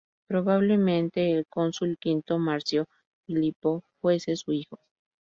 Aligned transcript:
Probablemente 0.27 1.31
el 1.31 1.45
cónsul 1.45 1.99
Quinto 1.99 2.39
Marcio 2.39 2.87
Filipo 3.27 3.83
fuese 3.99 4.35
su 4.35 4.51
hijo. 4.51 4.79